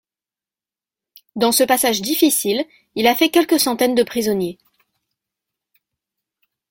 Dans 1.35 1.51
ce 1.51 1.61
passage 1.63 2.01
difficile 2.01 2.65
il 2.95 3.05
a 3.05 3.13
fait 3.13 3.29
quelques 3.29 3.59
centaines 3.59 3.93
de 3.93 4.01
prisonniers. 4.01 4.57